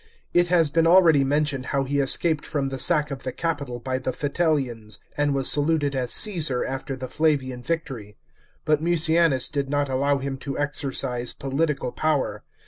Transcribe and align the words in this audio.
It 0.33 0.47
has 0.47 0.71
been 0.71 0.87
already 0.87 1.23
mentioned 1.23 1.67
how 1.67 1.83
he 1.83 1.99
escaped 1.99 2.43
from 2.43 2.69
the 2.69 2.79
sack 2.79 3.11
of 3.11 3.21
the 3.21 3.31
Capitol 3.31 3.77
by 3.77 3.99
tne 3.99 4.13
Yitellians, 4.13 4.97
and 5.15 5.35
was 5.35 5.47
saluted 5.51 5.93
as 5.95 6.09
Csesar 6.09 6.67
after 6.67 6.95
the 6.95 7.07
Flavian 7.07 7.61
victory. 7.61 8.17
But 8.65 8.81
Mucianus 8.81 9.47
did 9.51 9.69
not 9.69 9.89
allow 9.89 10.17
him 10.17 10.37
to 10.37 10.57
exercise 10.57 11.33
political 11.33 11.91
power. 11.91 12.41